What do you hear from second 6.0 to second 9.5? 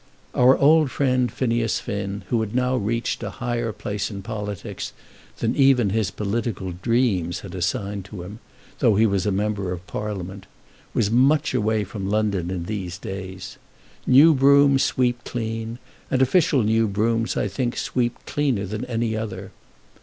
political dreams had assigned to him, though he was a